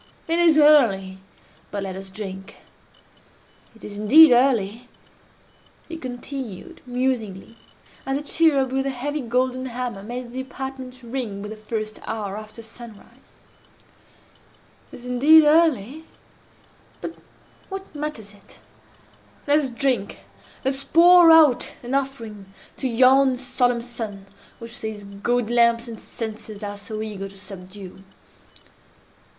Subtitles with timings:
[0.27, 2.55] It is early—but let us drink.
[3.75, 4.89] It is indeed early,"
[5.87, 7.55] he continued, musingly,
[8.03, 11.99] as a cherub with a heavy golden hammer made the apartment ring with the first
[12.07, 13.33] hour after sunrise:
[14.91, 17.13] "It is indeed early—but
[17.69, 18.57] what matters it?
[19.45, 20.21] let us drink!
[20.65, 24.25] Let us pour out an offering to yon solemn sun
[24.57, 28.03] which these gaudy lamps and censers are so eager to subdue!"